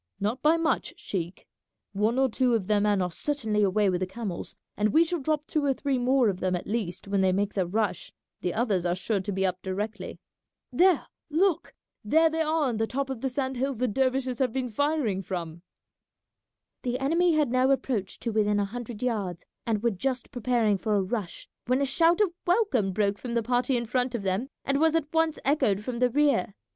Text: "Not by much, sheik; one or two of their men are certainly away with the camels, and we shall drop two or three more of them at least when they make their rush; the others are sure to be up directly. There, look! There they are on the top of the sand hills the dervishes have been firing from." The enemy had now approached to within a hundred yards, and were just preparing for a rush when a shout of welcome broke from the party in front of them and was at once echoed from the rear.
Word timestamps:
"Not 0.19 0.41
by 0.41 0.57
much, 0.57 0.95
sheik; 0.97 1.45
one 1.93 2.17
or 2.17 2.27
two 2.27 2.55
of 2.55 2.65
their 2.65 2.81
men 2.81 3.03
are 3.03 3.11
certainly 3.11 3.61
away 3.61 3.87
with 3.87 3.99
the 4.01 4.07
camels, 4.07 4.55
and 4.75 4.89
we 4.91 5.03
shall 5.03 5.19
drop 5.19 5.45
two 5.45 5.63
or 5.63 5.73
three 5.75 5.99
more 5.99 6.27
of 6.27 6.39
them 6.39 6.55
at 6.55 6.65
least 6.65 7.07
when 7.07 7.21
they 7.21 7.31
make 7.31 7.53
their 7.53 7.67
rush; 7.67 8.11
the 8.41 8.51
others 8.51 8.83
are 8.83 8.95
sure 8.95 9.19
to 9.19 9.31
be 9.31 9.45
up 9.45 9.61
directly. 9.61 10.17
There, 10.71 11.05
look! 11.29 11.75
There 12.03 12.31
they 12.31 12.41
are 12.41 12.63
on 12.63 12.77
the 12.77 12.87
top 12.87 13.11
of 13.11 13.21
the 13.21 13.29
sand 13.29 13.57
hills 13.57 13.77
the 13.77 13.87
dervishes 13.87 14.39
have 14.39 14.51
been 14.51 14.71
firing 14.71 15.21
from." 15.21 15.61
The 16.81 16.97
enemy 16.97 17.33
had 17.33 17.51
now 17.51 17.69
approached 17.69 18.21
to 18.21 18.31
within 18.31 18.59
a 18.59 18.65
hundred 18.65 19.03
yards, 19.03 19.45
and 19.67 19.83
were 19.83 19.91
just 19.91 20.31
preparing 20.31 20.79
for 20.79 20.95
a 20.95 21.03
rush 21.03 21.47
when 21.67 21.79
a 21.79 21.85
shout 21.85 22.21
of 22.21 22.33
welcome 22.47 22.91
broke 22.91 23.19
from 23.19 23.35
the 23.35 23.43
party 23.43 23.77
in 23.77 23.85
front 23.85 24.15
of 24.15 24.23
them 24.23 24.49
and 24.65 24.79
was 24.79 24.95
at 24.95 25.13
once 25.13 25.37
echoed 25.45 25.83
from 25.83 25.99
the 25.99 26.09
rear. 26.09 26.55